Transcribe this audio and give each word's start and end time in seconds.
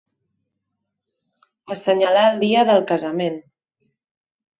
Assenyalar 1.75 2.23
el 2.31 2.41
dia 2.45 2.63
del 2.71 2.81
casament. 2.93 3.37